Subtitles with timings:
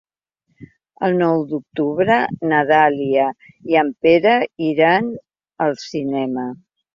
[1.07, 2.17] El nou d'octubre
[2.53, 3.27] na Dàlia
[3.73, 4.33] i en Pere
[4.71, 5.13] iran
[5.67, 6.49] al cinema.